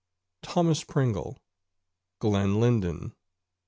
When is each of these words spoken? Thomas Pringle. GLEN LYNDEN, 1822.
Thomas 0.41 0.83
Pringle. 0.83 1.37
GLEN 2.21 2.59
LYNDEN, 2.59 3.11
1822. 3.13 3.15